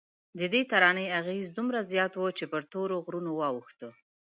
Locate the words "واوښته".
3.35-3.89